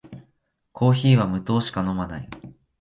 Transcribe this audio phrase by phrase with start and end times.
[0.71, 2.27] コーヒーは無糖しか飲まない